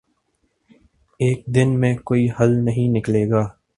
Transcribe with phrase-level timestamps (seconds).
[1.19, 3.47] ایک دن میں کوئی حل نہیں نکلے گا۔